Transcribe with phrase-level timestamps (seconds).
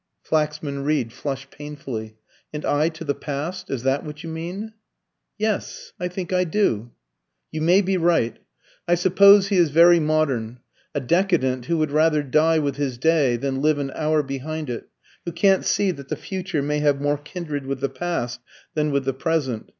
[0.23, 2.17] Flaxman Reed flushed painfully.
[2.51, 4.73] "And I to the past is that what you mean?"
[5.37, 6.89] "Yes, I think I do."
[7.51, 8.39] "You may be right.
[8.87, 10.59] I suppose he is very modern
[10.95, 14.89] a decadent who would rather die with his day than live an hour behind it
[15.23, 18.39] who can't see that the future may have more kindred with the past
[18.73, 19.67] than with the present.